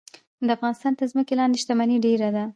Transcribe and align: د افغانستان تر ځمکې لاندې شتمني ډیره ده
د 0.45 0.47
افغانستان 0.57 0.93
تر 0.99 1.05
ځمکې 1.11 1.33
لاندې 1.39 1.59
شتمني 1.63 1.97
ډیره 2.05 2.29
ده 2.35 2.43